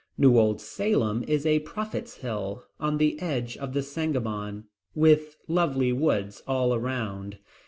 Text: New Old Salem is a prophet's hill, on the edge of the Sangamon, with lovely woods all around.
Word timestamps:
New 0.17 0.35
Old 0.39 0.59
Salem 0.59 1.23
is 1.27 1.45
a 1.45 1.59
prophet's 1.59 2.15
hill, 2.15 2.65
on 2.79 2.97
the 2.97 3.21
edge 3.21 3.55
of 3.57 3.73
the 3.73 3.83
Sangamon, 3.83 4.63
with 4.95 5.37
lovely 5.47 5.93
woods 5.93 6.41
all 6.47 6.73
around. 6.73 7.37